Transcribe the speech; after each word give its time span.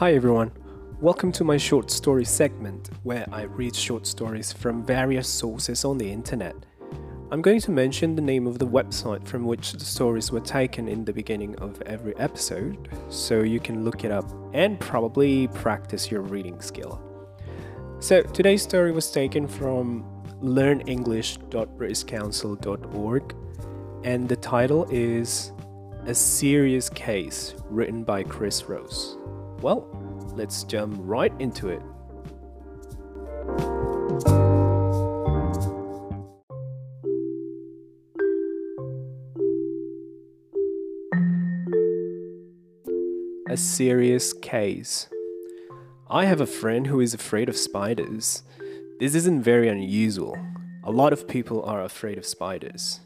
Hi 0.00 0.14
everyone, 0.14 0.50
welcome 0.98 1.30
to 1.32 1.44
my 1.44 1.58
short 1.58 1.90
story 1.90 2.24
segment 2.24 2.88
where 3.02 3.26
I 3.30 3.42
read 3.42 3.76
short 3.76 4.06
stories 4.06 4.50
from 4.50 4.82
various 4.82 5.28
sources 5.28 5.84
on 5.84 5.98
the 5.98 6.10
internet. 6.10 6.56
I'm 7.30 7.42
going 7.42 7.60
to 7.60 7.70
mention 7.70 8.16
the 8.16 8.22
name 8.22 8.46
of 8.46 8.58
the 8.58 8.66
website 8.66 9.28
from 9.28 9.44
which 9.44 9.72
the 9.72 9.84
stories 9.84 10.32
were 10.32 10.40
taken 10.40 10.88
in 10.88 11.04
the 11.04 11.12
beginning 11.12 11.54
of 11.56 11.82
every 11.82 12.16
episode, 12.16 12.88
so 13.10 13.42
you 13.42 13.60
can 13.60 13.84
look 13.84 14.02
it 14.02 14.10
up 14.10 14.24
and 14.54 14.80
probably 14.80 15.48
practice 15.48 16.10
your 16.10 16.22
reading 16.22 16.62
skill. 16.62 16.98
So, 17.98 18.22
today's 18.22 18.62
story 18.62 18.92
was 18.92 19.10
taken 19.10 19.46
from 19.46 20.02
learnenglish.britishcouncil.org, 20.42 23.34
and 24.04 24.28
the 24.30 24.36
title 24.36 24.86
is 24.90 25.52
A 26.06 26.14
Serious 26.14 26.88
Case, 26.88 27.54
written 27.68 28.02
by 28.02 28.22
Chris 28.22 28.64
Rose. 28.64 29.18
Well, 29.62 29.86
let's 30.36 30.64
jump 30.64 30.96
right 31.00 31.32
into 31.38 31.68
it. 31.68 31.82
A 43.50 43.56
serious 43.56 44.32
case. 44.32 45.08
I 46.08 46.24
have 46.24 46.40
a 46.40 46.46
friend 46.46 46.86
who 46.86 47.00
is 47.00 47.12
afraid 47.12 47.48
of 47.48 47.56
spiders. 47.56 48.42
This 48.98 49.14
isn't 49.14 49.42
very 49.42 49.68
unusual. 49.68 50.36
A 50.84 50.90
lot 50.90 51.12
of 51.12 51.28
people 51.28 51.62
are 51.64 51.82
afraid 51.82 52.16
of 52.16 52.24
spiders. 52.24 53.00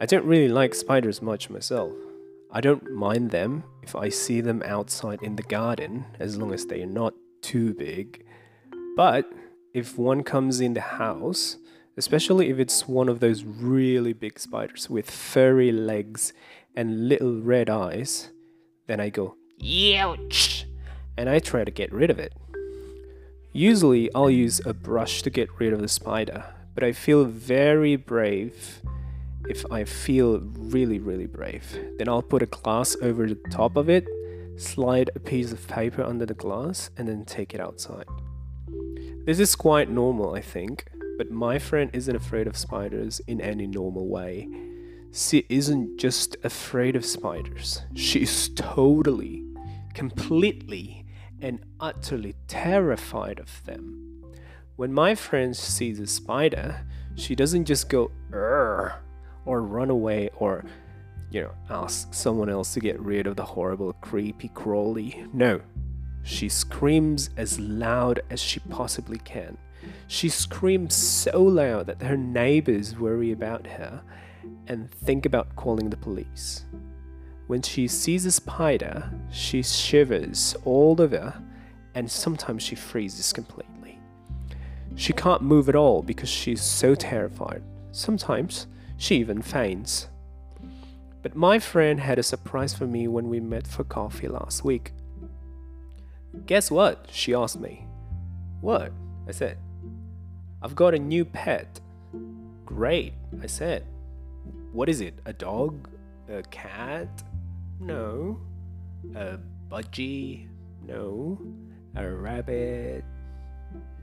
I 0.00 0.06
don't 0.06 0.26
really 0.26 0.48
like 0.48 0.74
spiders 0.74 1.22
much 1.22 1.48
myself. 1.48 1.92
I 2.52 2.60
don't 2.60 2.90
mind 2.90 3.30
them 3.30 3.62
if 3.82 3.94
I 3.94 4.08
see 4.08 4.40
them 4.40 4.62
outside 4.64 5.22
in 5.22 5.36
the 5.36 5.42
garden, 5.44 6.04
as 6.18 6.36
long 6.36 6.52
as 6.52 6.66
they 6.66 6.82
are 6.82 6.86
not 6.86 7.14
too 7.42 7.74
big. 7.74 8.26
But 8.96 9.30
if 9.72 9.96
one 9.96 10.24
comes 10.24 10.60
in 10.60 10.74
the 10.74 10.80
house, 10.80 11.58
especially 11.96 12.50
if 12.50 12.58
it's 12.58 12.88
one 12.88 13.08
of 13.08 13.20
those 13.20 13.44
really 13.44 14.12
big 14.12 14.38
spiders 14.40 14.90
with 14.90 15.10
furry 15.10 15.70
legs 15.70 16.32
and 16.74 17.08
little 17.08 17.40
red 17.40 17.70
eyes, 17.70 18.30
then 18.88 18.98
I 18.98 19.10
go, 19.10 19.36
Ouch! 19.94 20.66
And 21.16 21.28
I 21.28 21.38
try 21.38 21.64
to 21.64 21.70
get 21.70 21.92
rid 21.92 22.10
of 22.10 22.18
it. 22.18 22.32
Usually, 23.52 24.12
I'll 24.14 24.30
use 24.30 24.60
a 24.64 24.74
brush 24.74 25.22
to 25.22 25.30
get 25.30 25.48
rid 25.60 25.72
of 25.72 25.80
the 25.80 25.88
spider, 25.88 26.44
but 26.74 26.82
I 26.82 26.92
feel 26.92 27.24
very 27.24 27.96
brave 27.96 28.80
if 29.48 29.64
I 29.70 29.84
feel 29.84 30.40
really, 30.40 30.98
really 30.98 31.26
brave. 31.26 31.78
Then 31.98 32.08
I'll 32.08 32.22
put 32.22 32.42
a 32.42 32.46
glass 32.46 32.96
over 33.02 33.26
the 33.26 33.36
top 33.50 33.76
of 33.76 33.88
it, 33.88 34.06
slide 34.56 35.10
a 35.14 35.20
piece 35.20 35.52
of 35.52 35.66
paper 35.66 36.02
under 36.02 36.26
the 36.26 36.34
glass, 36.34 36.90
and 36.96 37.08
then 37.08 37.24
take 37.24 37.54
it 37.54 37.60
outside. 37.60 38.06
This 39.24 39.40
is 39.40 39.54
quite 39.54 39.90
normal, 39.90 40.34
I 40.34 40.40
think, 40.40 40.86
but 41.18 41.30
my 41.30 41.58
friend 41.58 41.90
isn't 41.92 42.14
afraid 42.14 42.46
of 42.46 42.56
spiders 42.56 43.20
in 43.26 43.40
any 43.40 43.66
normal 43.66 44.08
way. 44.08 44.48
She 45.12 45.44
isn't 45.48 45.98
just 45.98 46.36
afraid 46.44 46.94
of 46.94 47.04
spiders, 47.04 47.82
she's 47.94 48.48
totally, 48.50 49.44
completely, 49.94 51.06
and 51.40 51.64
utterly 51.80 52.36
terrified 52.46 53.40
of 53.40 53.64
them. 53.64 54.22
When 54.76 54.92
my 54.92 55.14
friend 55.14 55.56
sees 55.56 55.98
a 55.98 56.06
spider, 56.06 56.86
she 57.16 57.34
doesn't 57.34 57.64
just 57.64 57.88
go, 57.88 58.10
Urgh 58.30 58.94
or 59.44 59.62
run 59.62 59.90
away 59.90 60.30
or 60.36 60.64
you 61.30 61.40
know 61.42 61.52
ask 61.68 62.12
someone 62.12 62.48
else 62.48 62.74
to 62.74 62.80
get 62.80 63.00
rid 63.00 63.26
of 63.26 63.36
the 63.36 63.44
horrible 63.44 63.92
creepy 63.94 64.48
crawly. 64.48 65.26
No. 65.32 65.60
She 66.22 66.48
screams 66.48 67.30
as 67.36 67.58
loud 67.58 68.20
as 68.30 68.40
she 68.40 68.60
possibly 68.60 69.18
can. 69.18 69.56
She 70.06 70.28
screams 70.28 70.94
so 70.94 71.42
loud 71.42 71.86
that 71.86 72.02
her 72.02 72.16
neighbors 72.16 72.98
worry 72.98 73.32
about 73.32 73.66
her 73.66 74.02
and 74.66 74.90
think 74.90 75.24
about 75.24 75.56
calling 75.56 75.88
the 75.88 75.96
police. 75.96 76.66
When 77.46 77.62
she 77.62 77.88
sees 77.88 78.26
a 78.26 78.30
spider 78.30 79.10
she 79.30 79.62
shivers 79.62 80.54
all 80.64 81.00
over 81.00 81.42
and 81.94 82.10
sometimes 82.10 82.62
she 82.62 82.76
freezes 82.76 83.32
completely. 83.32 83.98
She 84.96 85.12
can't 85.12 85.42
move 85.42 85.68
at 85.68 85.74
all 85.74 86.02
because 86.02 86.28
she's 86.28 86.62
so 86.62 86.94
terrified. 86.94 87.62
Sometimes 87.92 88.66
she 89.00 89.16
even 89.16 89.40
faints. 89.40 90.08
But 91.22 91.34
my 91.34 91.58
friend 91.58 91.98
had 91.98 92.18
a 92.18 92.22
surprise 92.22 92.74
for 92.74 92.86
me 92.86 93.08
when 93.08 93.30
we 93.30 93.40
met 93.40 93.66
for 93.66 93.82
coffee 93.82 94.28
last 94.28 94.62
week. 94.62 94.92
Guess 96.44 96.70
what? 96.70 97.08
She 97.10 97.32
asked 97.32 97.58
me. 97.58 97.86
What? 98.60 98.92
I 99.26 99.32
said. 99.32 99.56
I've 100.60 100.74
got 100.74 100.92
a 100.92 100.98
new 100.98 101.24
pet. 101.24 101.80
Great, 102.66 103.14
I 103.42 103.46
said. 103.46 103.86
What 104.72 104.90
is 104.90 105.00
it? 105.00 105.18
A 105.24 105.32
dog? 105.32 105.88
A 106.28 106.42
cat? 106.42 107.08
No. 107.80 108.38
A 109.16 109.38
budgie? 109.70 110.46
No. 110.86 111.40
A 111.96 112.06
rabbit? 112.06 113.02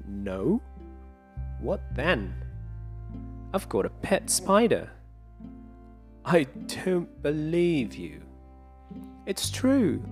No. 0.08 0.60
What 1.62 1.82
then? 1.94 2.34
I've 3.54 3.70
got 3.70 3.86
a 3.86 3.90
pet 3.90 4.30
spider. 4.30 4.90
I 6.26 6.44
don't 6.84 7.22
believe 7.24 7.96
you. 7.96 8.22
It's 9.26 9.50
true. 9.50 10.04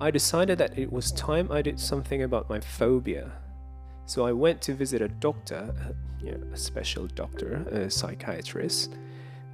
I 0.00 0.12
decided 0.12 0.58
that 0.58 0.78
it 0.78 0.92
was 0.92 1.10
time 1.12 1.50
I 1.50 1.60
did 1.60 1.80
something 1.80 2.22
about 2.22 2.48
my 2.48 2.60
phobia. 2.60 3.32
So 4.06 4.24
I 4.24 4.32
went 4.32 4.62
to 4.62 4.74
visit 4.74 5.02
a 5.02 5.08
doctor, 5.08 5.74
uh, 5.80 5.92
you 6.24 6.32
know, 6.32 6.46
a 6.52 6.56
special 6.56 7.08
doctor, 7.08 7.66
a 7.70 7.90
psychiatrist. 7.90 8.94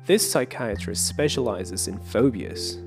This 0.05 0.31
psychiatrist 0.31 1.07
specializes 1.07 1.89
in 1.89 1.99
phobias, 1.99 2.79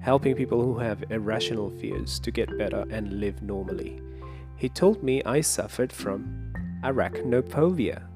helping 0.00 0.36
people 0.36 0.62
who 0.62 0.78
have 0.78 1.10
irrational 1.10 1.70
fears 1.70 2.20
to 2.20 2.30
get 2.30 2.56
better 2.56 2.84
and 2.90 3.18
live 3.18 3.42
normally. 3.42 4.00
He 4.56 4.68
told 4.68 5.02
me 5.02 5.24
I 5.24 5.40
suffered 5.40 5.92
from 5.92 6.52
arachnophobia. 6.84 8.11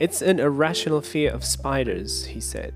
It's 0.00 0.22
an 0.22 0.40
irrational 0.40 1.02
fear 1.02 1.30
of 1.30 1.44
spiders, 1.44 2.24
he 2.24 2.40
said. 2.40 2.72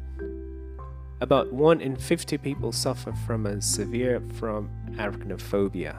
About 1.23 1.51
1 1.51 1.81
in 1.81 1.97
50 1.97 2.37
people 2.37 2.71
suffer 2.71 3.15
from 3.27 3.47
a 3.47 3.63
severe 3.63 4.21
from 4.35 4.69
arachnophobia. 4.99 5.97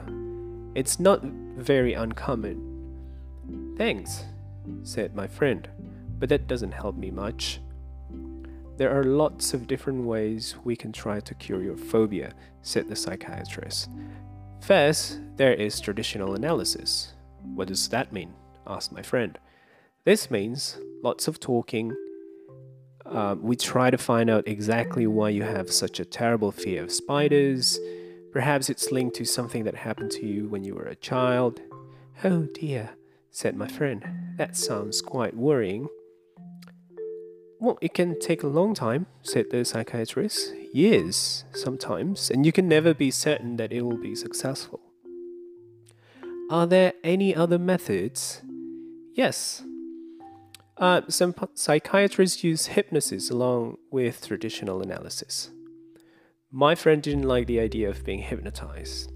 It's 0.76 1.00
not 1.00 1.24
very 1.24 1.94
uncommon. 1.94 3.74
Thanks, 3.76 4.22
said 4.84 5.16
my 5.16 5.26
friend, 5.26 5.68
but 6.20 6.28
that 6.28 6.46
doesn't 6.46 6.70
help 6.70 6.94
me 6.94 7.10
much. 7.10 7.60
There 8.76 8.96
are 8.96 9.02
lots 9.02 9.52
of 9.52 9.66
different 9.66 10.04
ways 10.04 10.54
we 10.62 10.76
can 10.76 10.92
try 10.92 11.18
to 11.18 11.34
cure 11.34 11.60
your 11.60 11.76
phobia, 11.76 12.34
said 12.62 12.88
the 12.88 12.94
psychiatrist. 12.94 13.90
First, 14.60 15.18
there 15.34 15.54
is 15.54 15.80
traditional 15.80 16.36
analysis. 16.36 17.14
What 17.42 17.66
does 17.66 17.88
that 17.88 18.12
mean? 18.12 18.32
asked 18.64 18.92
my 18.92 19.02
friend. 19.02 19.36
This 20.06 20.30
means 20.30 20.78
lots 21.02 21.26
of 21.26 21.40
talking. 21.40 21.92
Uh, 23.04 23.34
we 23.40 23.56
try 23.56 23.90
to 23.90 23.98
find 23.98 24.30
out 24.30 24.46
exactly 24.46 25.04
why 25.08 25.30
you 25.30 25.42
have 25.42 25.72
such 25.72 25.98
a 25.98 26.04
terrible 26.04 26.52
fear 26.52 26.84
of 26.84 26.92
spiders. 26.92 27.76
Perhaps 28.32 28.70
it's 28.70 28.92
linked 28.92 29.16
to 29.16 29.24
something 29.24 29.64
that 29.64 29.74
happened 29.74 30.12
to 30.12 30.24
you 30.24 30.46
when 30.46 30.62
you 30.62 30.76
were 30.76 30.84
a 30.84 30.94
child. 30.94 31.60
Oh 32.22 32.46
dear, 32.54 32.90
said 33.32 33.56
my 33.56 33.66
friend. 33.66 34.04
That 34.36 34.56
sounds 34.56 35.02
quite 35.02 35.36
worrying. 35.36 35.88
Well, 37.58 37.76
it 37.80 37.92
can 37.92 38.16
take 38.20 38.44
a 38.44 38.46
long 38.46 38.74
time, 38.74 39.06
said 39.22 39.46
the 39.50 39.64
psychiatrist. 39.64 40.54
Years, 40.72 41.44
sometimes, 41.52 42.30
and 42.30 42.46
you 42.46 42.52
can 42.52 42.68
never 42.68 42.94
be 42.94 43.10
certain 43.10 43.56
that 43.56 43.72
it 43.72 43.82
will 43.82 44.00
be 44.00 44.14
successful. 44.14 44.78
Are 46.48 46.68
there 46.68 46.92
any 47.02 47.34
other 47.34 47.58
methods? 47.58 48.42
Yes, 49.12 49.64
uh, 50.78 51.02
some 51.08 51.34
psychiatrists 51.54 52.44
use 52.44 52.66
hypnosis 52.66 53.30
along 53.30 53.78
with 53.90 54.26
traditional 54.26 54.82
analysis. 54.82 55.50
My 56.50 56.74
friend 56.74 57.02
didn't 57.02 57.24
like 57.24 57.46
the 57.46 57.60
idea 57.60 57.88
of 57.88 58.04
being 58.04 58.20
hypnotized. 58.20 59.12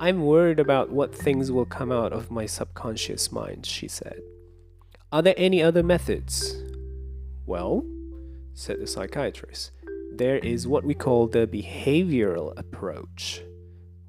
I'm 0.00 0.24
worried 0.24 0.58
about 0.58 0.90
what 0.90 1.14
things 1.14 1.52
will 1.52 1.64
come 1.64 1.92
out 1.92 2.12
of 2.12 2.30
my 2.30 2.46
subconscious 2.46 3.30
mind, 3.30 3.66
she 3.66 3.88
said. 3.88 4.20
Are 5.12 5.22
there 5.22 5.34
any 5.36 5.62
other 5.62 5.82
methods? 5.82 6.56
Well, 7.46 7.84
said 8.54 8.80
the 8.80 8.86
psychiatrist, 8.86 9.70
there 10.12 10.38
is 10.38 10.66
what 10.66 10.84
we 10.84 10.94
call 10.94 11.26
the 11.26 11.46
behavioral 11.46 12.56
approach. 12.58 13.42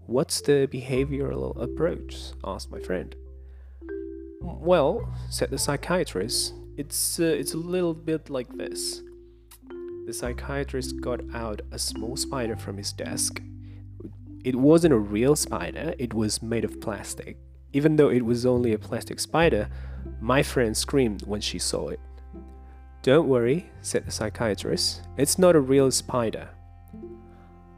What's 0.05 0.41
the 0.41 0.67
behavioral 0.71 1.61
approach? 1.61 2.31
asked 2.43 2.71
my 2.71 2.79
friend. 2.79 3.15
Well, 4.43 5.07
said 5.29 5.51
the 5.51 5.57
psychiatrist, 5.57 6.53
it's, 6.75 7.19
uh, 7.19 7.23
it's 7.23 7.53
a 7.53 7.57
little 7.57 7.93
bit 7.93 8.29
like 8.29 8.49
this. 8.49 9.01
The 10.05 10.11
psychiatrist 10.13 10.99
got 10.99 11.21
out 11.33 11.61
a 11.71 11.79
small 11.79 12.17
spider 12.17 12.57
from 12.57 12.77
his 12.77 12.91
desk. 12.91 13.41
It 14.43 14.55
wasn't 14.55 14.93
a 14.93 14.97
real 14.97 15.37
spider, 15.37 15.95
it 15.97 16.13
was 16.13 16.43
made 16.43 16.65
of 16.65 16.81
plastic. 16.81 17.37
Even 17.71 17.95
though 17.95 18.09
it 18.09 18.25
was 18.25 18.45
only 18.45 18.73
a 18.73 18.77
plastic 18.77 19.21
spider, 19.21 19.69
my 20.19 20.43
friend 20.43 20.75
screamed 20.75 21.23
when 21.25 21.39
she 21.39 21.57
saw 21.57 21.87
it. 21.87 22.01
Don't 23.01 23.29
worry, 23.29 23.69
said 23.81 24.05
the 24.05 24.11
psychiatrist. 24.11 25.03
It's 25.17 25.39
not 25.39 25.55
a 25.55 25.61
real 25.61 25.89
spider. 25.89 26.49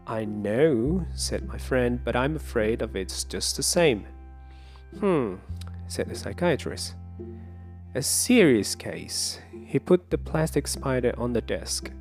I 0.07 0.25
know, 0.25 1.05
said 1.13 1.47
my 1.47 1.57
friend, 1.59 1.99
but 2.03 2.15
I'm 2.15 2.35
afraid 2.35 2.81
of 2.81 2.95
it's 2.95 3.23
just 3.23 3.55
the 3.55 3.63
same. 3.63 4.07
Hmm, 4.99 5.35
said 5.87 6.09
the 6.09 6.15
psychiatrist. 6.15 6.95
A 7.95 8.01
serious 8.01 8.75
case. 8.75 9.39
He 9.65 9.79
put 9.79 10.09
the 10.09 10.17
plastic 10.17 10.67
spider 10.67 11.13
on 11.17 11.33
the 11.33 11.41
desk. 11.41 11.91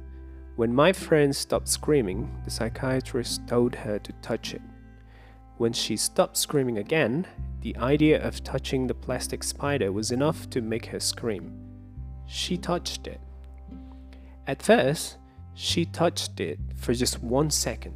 When 0.56 0.74
my 0.74 0.92
friend 0.92 1.34
stopped 1.34 1.68
screaming, 1.68 2.30
the 2.44 2.50
psychiatrist 2.50 3.46
told 3.46 3.74
her 3.74 3.98
to 3.98 4.12
touch 4.22 4.54
it. 4.54 4.62
When 5.56 5.72
she 5.72 5.96
stopped 5.96 6.36
screaming 6.36 6.78
again, 6.78 7.26
the 7.60 7.76
idea 7.76 8.22
of 8.22 8.42
touching 8.42 8.86
the 8.86 8.94
plastic 8.94 9.42
spider 9.42 9.92
was 9.92 10.10
enough 10.10 10.50
to 10.50 10.60
make 10.60 10.86
her 10.86 11.00
scream. 11.00 11.52
She 12.26 12.56
touched 12.56 13.06
it. 13.06 13.20
At 14.46 14.62
first, 14.62 15.16
she 15.54 15.84
touched 15.84 16.40
it 16.40 16.58
for 16.76 16.92
just 16.92 17.22
one 17.22 17.50
second. 17.50 17.94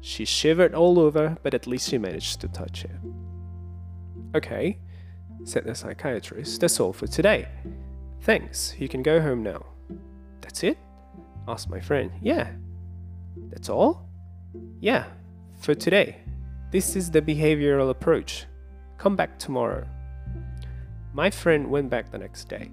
She 0.00 0.24
shivered 0.24 0.74
all 0.74 0.98
over, 0.98 1.36
but 1.42 1.54
at 1.54 1.66
least 1.66 1.90
she 1.90 1.98
managed 1.98 2.40
to 2.40 2.48
touch 2.48 2.84
it. 2.84 2.98
Okay, 4.34 4.78
said 5.44 5.64
the 5.64 5.74
psychiatrist, 5.74 6.60
that's 6.60 6.80
all 6.80 6.92
for 6.92 7.06
today. 7.06 7.48
Thanks, 8.22 8.74
you 8.78 8.88
can 8.88 9.02
go 9.02 9.20
home 9.20 9.42
now. 9.42 9.64
That's 10.40 10.62
it? 10.62 10.78
asked 11.46 11.70
my 11.70 11.80
friend. 11.80 12.10
Yeah. 12.20 12.52
That's 13.50 13.68
all? 13.68 14.08
Yeah, 14.80 15.04
for 15.58 15.74
today. 15.74 16.22
This 16.70 16.96
is 16.96 17.10
the 17.10 17.22
behavioral 17.22 17.90
approach. 17.90 18.44
Come 18.98 19.16
back 19.16 19.38
tomorrow. 19.38 19.86
My 21.14 21.30
friend 21.30 21.70
went 21.70 21.88
back 21.88 22.10
the 22.10 22.18
next 22.18 22.48
day. 22.48 22.70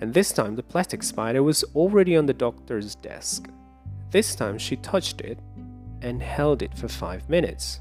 And 0.00 0.12
this 0.12 0.32
time 0.32 0.56
the 0.56 0.62
plastic 0.62 1.02
spider 1.02 1.42
was 1.42 1.62
already 1.74 2.16
on 2.16 2.26
the 2.26 2.34
doctor's 2.34 2.96
desk. 2.96 3.48
This 4.10 4.34
time 4.34 4.58
she 4.58 4.76
touched 4.76 5.20
it 5.20 5.38
and 6.02 6.22
held 6.22 6.62
it 6.62 6.76
for 6.76 6.88
five 6.88 7.28
minutes. 7.28 7.80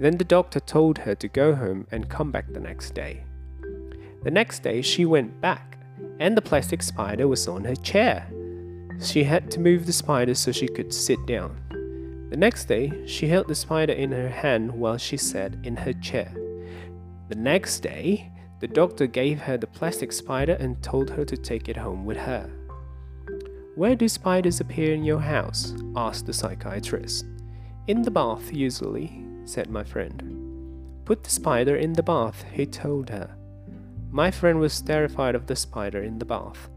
Then 0.00 0.16
the 0.16 0.24
doctor 0.24 0.60
told 0.60 0.96
her 0.96 1.14
to 1.14 1.28
go 1.28 1.54
home 1.54 1.86
and 1.92 2.08
come 2.08 2.32
back 2.32 2.50
the 2.50 2.58
next 2.58 2.94
day. 2.94 3.22
The 4.22 4.30
next 4.30 4.62
day 4.62 4.80
she 4.80 5.04
went 5.04 5.42
back, 5.42 5.76
and 6.18 6.34
the 6.34 6.42
plastic 6.42 6.82
spider 6.82 7.28
was 7.28 7.46
on 7.46 7.64
her 7.64 7.76
chair. 7.76 8.26
She 8.98 9.24
had 9.24 9.50
to 9.50 9.60
move 9.60 9.84
the 9.84 9.92
spider 9.92 10.34
so 10.34 10.52
she 10.52 10.68
could 10.68 10.94
sit 10.94 11.26
down. 11.26 11.54
The 12.30 12.38
next 12.38 12.64
day, 12.64 13.06
she 13.06 13.26
held 13.26 13.48
the 13.48 13.54
spider 13.54 13.92
in 13.92 14.10
her 14.12 14.28
hand 14.30 14.72
while 14.72 14.96
she 14.96 15.18
sat 15.18 15.54
in 15.64 15.76
her 15.76 15.92
chair. 15.92 16.32
The 17.28 17.34
next 17.34 17.80
day, 17.80 18.30
the 18.60 18.68
doctor 18.68 19.06
gave 19.06 19.40
her 19.40 19.58
the 19.58 19.66
plastic 19.66 20.12
spider 20.12 20.54
and 20.54 20.82
told 20.82 21.10
her 21.10 21.26
to 21.26 21.36
take 21.36 21.68
it 21.68 21.76
home 21.76 22.06
with 22.06 22.18
her. 22.18 22.48
Where 23.74 23.96
do 23.96 24.08
spiders 24.08 24.60
appear 24.60 24.94
in 24.94 25.04
your 25.04 25.20
house? 25.20 25.74
asked 25.94 26.26
the 26.26 26.32
psychiatrist. 26.32 27.26
In 27.86 28.02
the 28.02 28.10
bath, 28.10 28.52
usually, 28.52 29.26
said 29.44 29.70
my 29.70 29.84
friend. 29.84 31.02
Put 31.04 31.24
the 31.24 31.30
spider 31.30 31.76
in 31.76 31.92
the 31.92 32.02
bath, 32.02 32.44
he 32.52 32.66
told 32.66 33.10
her. 33.10 33.36
My 34.10 34.30
friend 34.30 34.58
was 34.58 34.80
terrified 34.80 35.34
of 35.34 35.46
the 35.46 35.56
spider 35.56 36.02
in 36.02 36.18
the 36.18 36.24
bath, 36.24 36.68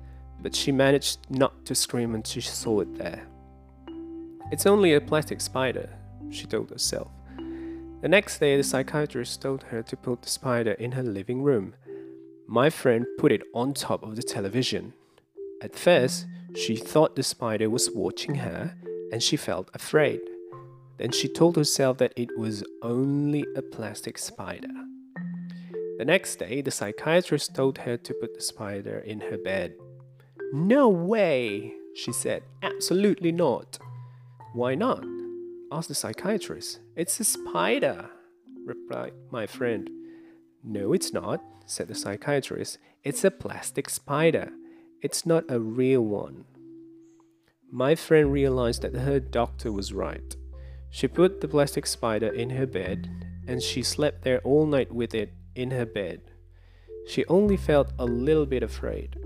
but 0.42 0.56
she 0.56 0.72
managed 0.72 1.20
not 1.30 1.66
to 1.66 1.76
scream 1.76 2.16
until 2.16 2.42
she 2.42 2.50
saw 2.50 2.82
it 2.82 2.98
there. 2.98 3.28
It's 4.52 4.66
only 4.66 4.94
a 4.94 5.02
plastic 5.02 5.42
spider, 5.42 5.90
she 6.30 6.46
told 6.46 6.70
herself. 6.70 7.12
The 8.02 8.10
next 8.10 8.40
day, 8.40 8.58
the 8.58 8.64
psychiatrist 8.64 9.42
told 9.42 9.64
her 9.64 9.82
to 9.82 9.96
put 9.96 10.22
the 10.22 10.30
spider 10.30 10.74
in 10.74 10.92
her 10.92 11.04
living 11.04 11.42
room. 11.42 11.74
My 12.48 12.70
friend 12.70 13.06
put 13.18 13.32
it 13.32 13.44
on 13.54 13.74
top 13.74 14.04
of 14.04 14.16
the 14.16 14.24
television. 14.24 14.94
At 15.62 15.76
first, 15.76 16.26
she 16.56 16.76
thought 16.76 17.16
the 17.16 17.24
spider 17.24 17.70
was 17.70 17.90
watching 17.90 18.36
her 18.36 18.76
and 19.12 19.24
she 19.24 19.38
felt 19.38 19.70
afraid. 19.74 20.20
Then 20.98 21.12
she 21.12 21.28
told 21.28 21.56
herself 21.56 21.98
that 21.98 22.14
it 22.16 22.38
was 22.38 22.64
only 22.82 23.46
a 23.56 23.62
plastic 23.62 24.18
spider. 24.18 24.68
The 25.98 26.06
next 26.06 26.38
day, 26.38 26.62
the 26.62 26.72
psychiatrist 26.72 27.56
told 27.56 27.78
her 27.80 27.98
to 27.98 28.14
put 28.16 28.34
the 28.34 28.42
spider 28.42 29.00
in 29.00 29.20
her 29.22 29.38
bed. 29.38 29.76
No 30.52 30.90
way, 30.90 31.74
she 31.96 32.12
said. 32.12 32.44
Absolutely 32.62 33.32
not. 33.32 33.80
Why 34.54 34.76
not? 34.76 35.04
asked 35.72 35.90
the 35.90 35.96
psychiatrist. 35.96 36.80
It's 36.96 37.20
a 37.20 37.24
spider, 37.24 38.10
replied 38.66 39.14
my 39.32 39.48
friend. 39.48 39.90
No, 40.64 40.94
it's 40.94 41.12
not, 41.12 41.42
said 41.66 41.88
the 41.88 41.96
psychiatrist. 41.96 42.78
It's 43.04 43.24
a 43.24 43.32
plastic 43.32 43.90
spider. 43.90 44.52
It's 45.02 45.26
not 45.26 45.44
a 45.50 45.60
real 45.60 46.02
one. 46.02 46.46
My 47.72 47.96
friend 47.96 48.32
realized 48.32 48.84
that 48.84 48.96
her 48.96 49.20
doctor 49.20 49.72
was 49.72 49.94
right. 49.94 50.36
She 50.94 51.08
put 51.08 51.42
the 51.42 51.48
plastic 51.48 51.88
spider 51.88 52.28
in 52.28 52.52
her 52.52 52.68
bed 52.68 53.10
and 53.48 53.64
she 53.64 53.82
slept 53.82 54.22
there 54.24 54.40
all 54.42 54.68
night 54.68 54.92
with 54.94 55.16
it 55.16 55.34
in 55.56 55.72
her 55.72 55.88
bed. 55.88 56.22
She 57.08 57.26
only 57.26 57.58
felt 57.58 57.92
a 57.98 58.06
little 58.06 58.46
bit 58.46 58.62
afraid. 58.62 59.18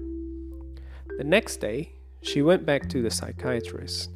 The 1.18 1.26
next 1.26 1.58
day, 1.58 1.92
she 2.22 2.42
went 2.42 2.66
back 2.66 2.88
to 2.88 3.02
the 3.02 3.12
psychiatrist. 3.12 4.10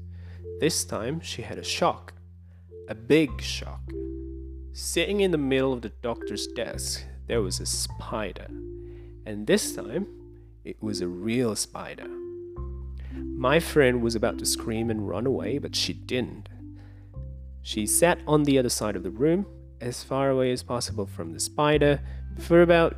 This 0.61 0.85
time 0.85 1.19
she 1.19 1.41
had 1.41 1.57
a 1.57 1.63
shock, 1.63 2.13
a 2.87 2.95
big 2.95 3.41
shock. 3.41 3.81
Sitting 4.71 5.19
in 5.19 5.31
the 5.31 5.37
middle 5.37 5.73
of 5.73 5.81
the 5.81 5.89
doctor's 6.01 6.47
desk, 6.47 7.03
there 7.27 7.41
was 7.41 7.59
a 7.59 7.65
spider, 7.65 8.47
and 9.25 9.45
this 9.45 9.75
time 9.75 10.07
it 10.63 10.81
was 10.81 11.01
a 11.01 11.07
real 11.09 11.57
spider. 11.57 12.07
My 13.13 13.59
friend 13.59 14.01
was 14.01 14.15
about 14.15 14.37
to 14.39 14.45
scream 14.45 14.89
and 14.89 15.09
run 15.09 15.25
away, 15.25 15.57
but 15.57 15.75
she 15.75 15.91
didn't. 15.91 16.47
She 17.63 17.85
sat 17.85 18.19
on 18.27 18.43
the 18.43 18.57
other 18.57 18.69
side 18.69 18.95
of 18.95 19.03
the 19.03 19.11
room, 19.11 19.45
as 19.79 20.03
far 20.03 20.29
away 20.29 20.51
as 20.51 20.63
possible 20.63 21.05
from 21.05 21.31
the 21.31 21.39
spider, 21.39 21.99
for 22.39 22.61
about 22.61 22.95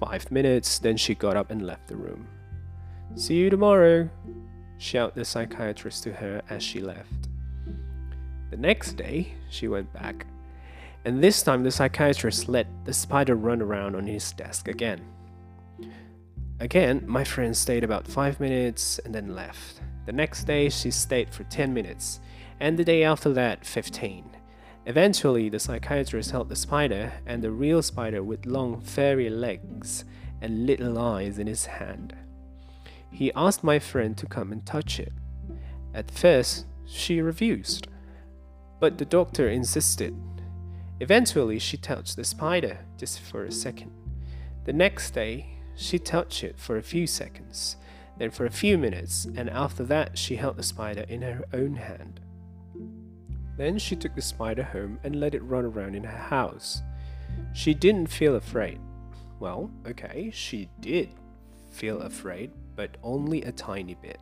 five 0.00 0.30
minutes, 0.30 0.78
then 0.78 0.96
she 0.96 1.14
got 1.14 1.36
up 1.36 1.50
and 1.50 1.66
left 1.66 1.88
the 1.88 1.96
room. 1.96 2.26
See 3.14 3.34
you 3.34 3.50
tomorrow, 3.50 4.08
shouted 4.78 5.14
the 5.14 5.24
psychiatrist 5.24 6.02
to 6.04 6.12
her 6.12 6.42
as 6.48 6.62
she 6.62 6.80
left. 6.80 7.28
The 8.50 8.56
next 8.56 8.94
day, 8.94 9.34
she 9.50 9.68
went 9.68 9.92
back, 9.92 10.26
and 11.04 11.22
this 11.22 11.42
time 11.42 11.62
the 11.62 11.70
psychiatrist 11.70 12.48
let 12.48 12.66
the 12.84 12.92
spider 12.92 13.34
run 13.34 13.62
around 13.62 13.96
on 13.96 14.06
his 14.06 14.32
desk 14.32 14.68
again. 14.68 15.00
Again, 16.58 17.04
my 17.06 17.22
friend 17.22 17.54
stayed 17.54 17.84
about 17.84 18.08
5 18.08 18.40
minutes 18.40 18.98
and 19.00 19.14
then 19.14 19.34
left. 19.34 19.80
The 20.06 20.12
next 20.12 20.44
day, 20.44 20.70
she 20.70 20.90
stayed 20.90 21.30
for 21.30 21.44
10 21.44 21.74
minutes, 21.74 22.20
and 22.60 22.78
the 22.78 22.84
day 22.84 23.04
after 23.04 23.32
that, 23.34 23.66
15. 23.66 24.30
Eventually, 24.86 25.48
the 25.48 25.58
psychiatrist 25.58 26.30
held 26.30 26.48
the 26.48 26.56
spider 26.56 27.12
and 27.26 27.42
the 27.42 27.50
real 27.50 27.82
spider 27.82 28.22
with 28.22 28.46
long, 28.46 28.80
furry 28.80 29.28
legs 29.28 30.04
and 30.40 30.64
little 30.64 30.98
eyes 30.98 31.38
in 31.38 31.46
his 31.46 31.66
hand. 31.66 32.14
He 33.10 33.32
asked 33.34 33.64
my 33.64 33.78
friend 33.78 34.16
to 34.16 34.26
come 34.26 34.52
and 34.52 34.64
touch 34.64 34.98
it. 35.00 35.12
At 35.92 36.10
first, 36.10 36.66
she 36.86 37.20
refused, 37.20 37.88
but 38.80 38.96
the 38.96 39.04
doctor 39.04 39.48
insisted. 39.48 40.14
Eventually, 41.00 41.58
she 41.58 41.76
touched 41.76 42.16
the 42.16 42.24
spider 42.24 42.78
just 42.96 43.20
for 43.20 43.44
a 43.44 43.52
second. 43.52 43.90
The 44.64 44.72
next 44.72 45.10
day, 45.10 45.55
she 45.76 45.98
touched 45.98 46.42
it 46.42 46.58
for 46.58 46.76
a 46.76 46.82
few 46.82 47.06
seconds, 47.06 47.76
then 48.18 48.30
for 48.30 48.46
a 48.46 48.50
few 48.50 48.78
minutes, 48.78 49.26
and 49.36 49.48
after 49.50 49.84
that, 49.84 50.18
she 50.18 50.36
held 50.36 50.56
the 50.56 50.62
spider 50.62 51.04
in 51.08 51.22
her 51.22 51.44
own 51.52 51.76
hand. 51.76 52.20
Then 53.56 53.78
she 53.78 53.94
took 53.96 54.14
the 54.14 54.22
spider 54.22 54.62
home 54.62 54.98
and 55.04 55.20
let 55.20 55.34
it 55.34 55.42
run 55.42 55.64
around 55.64 55.94
in 55.94 56.04
her 56.04 56.18
house. 56.18 56.82
She 57.52 57.74
didn't 57.74 58.08
feel 58.08 58.36
afraid. 58.36 58.80
Well, 59.38 59.70
okay, 59.86 60.30
she 60.32 60.68
did 60.80 61.10
feel 61.70 62.00
afraid, 62.00 62.52
but 62.74 62.96
only 63.02 63.42
a 63.42 63.52
tiny 63.52 63.94
bit. 63.94 64.20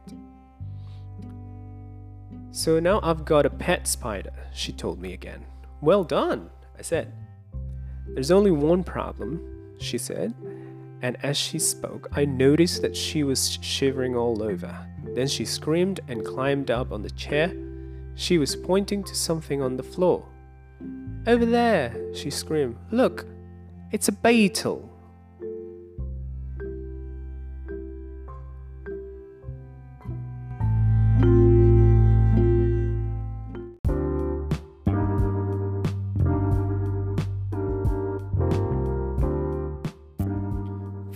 So 2.50 2.78
now 2.78 3.00
I've 3.02 3.25
got 3.25 3.46
a 3.46 3.50
pet 3.50 3.87
spider, 3.87 4.32
she 4.52 4.73
told 4.73 5.00
me 5.00 5.12
again. 5.12 5.44
Well 5.80 6.04
done, 6.04 6.50
I 6.78 6.82
said. 6.82 7.12
There's 8.08 8.30
only 8.30 8.50
one 8.50 8.84
problem, 8.84 9.75
she 9.78 9.99
said, 9.99 10.34
and 11.04 11.18
as 11.23 11.37
she 11.37 11.58
spoke, 11.58 12.08
I 12.12 12.25
noticed 12.25 12.80
that 12.80 12.96
she 12.96 13.25
was 13.25 13.58
shivering 13.61 14.16
all 14.16 14.42
over. 14.42 14.75
Then 15.14 15.28
she 15.28 15.44
screamed 15.44 16.00
and 16.08 16.25
climbed 16.25 16.70
up 16.70 16.92
on 16.92 17.02
the 17.02 17.11
chair. 17.11 17.52
She 18.14 18.38
was 18.38 18.56
pointing 18.56 19.04
to 19.04 19.14
something 19.14 19.61
on 19.61 19.76
the 19.76 19.82
floor. 19.82 20.26
Over 21.26 21.44
there, 21.44 21.94
she 22.14 22.30
screamed. 22.30 22.78
Look, 22.90 23.26
it's 23.92 24.08
a 24.08 24.12
beetle. 24.12 24.90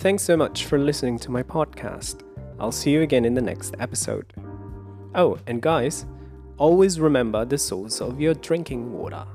Thanks 0.09 0.23
so 0.23 0.39
much 0.39 0.65
for 0.65 0.79
listening 0.79 1.19
to 1.19 1.31
my 1.31 1.43
podcast. 1.43 2.23
I'll 2.59 2.73
see 2.73 2.93
you 2.93 3.03
again 3.03 3.27
in 3.27 3.35
the 3.35 3.43
next 3.43 3.75
episode. 3.79 4.33
Oh, 5.15 5.37
and 5.47 5.61
guys, 5.61 6.07
always 6.57 6.99
remember 6.99 7.45
the 7.45 7.59
source 7.59 8.01
of 8.01 8.19
your 8.19 8.33
drinking 8.33 8.91
water. 8.91 9.27